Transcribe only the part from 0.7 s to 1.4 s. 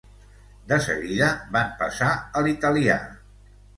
seguida